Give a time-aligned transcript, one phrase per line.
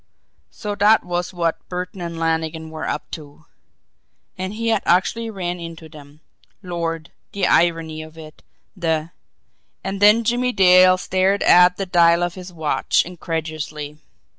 [0.49, 3.45] So that was what Burton and Lannigan were up to!
[4.35, 6.21] And he had actually run into them!
[6.63, 8.41] Lord, the irony of it!
[8.75, 9.11] The
[9.83, 13.99] And then Jimmie Dale stared at the dial of his watch incredulously.